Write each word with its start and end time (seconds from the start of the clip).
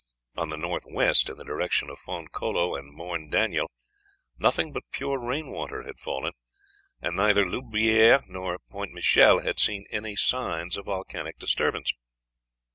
On 0.35 0.49
the 0.49 0.57
north 0.57 0.85
west, 0.87 1.29
in 1.29 1.37
the 1.37 1.43
direction 1.43 1.91
of 1.91 1.99
Fond 1.99 2.31
Colo 2.31 2.75
and 2.75 2.91
Morne 2.91 3.29
Daniel, 3.29 3.69
nothing 4.39 4.73
but 4.73 4.81
pure 4.91 5.19
rain 5.19 5.51
water 5.51 5.83
had 5.83 5.99
fallen, 5.99 6.33
and 7.03 7.15
neither 7.15 7.45
Loubière 7.45 8.23
nor 8.27 8.57
Pointe 8.67 8.93
Michel 8.93 9.41
had 9.41 9.59
seen 9.59 9.85
any 9.91 10.15
signs 10.15 10.75
of 10.75 10.85
volcanic 10.87 11.37
disturbance.... 11.37 11.93